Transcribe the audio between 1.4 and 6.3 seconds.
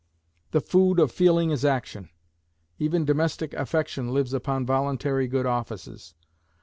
is action; even domestic affection lives upon voluntary good offices.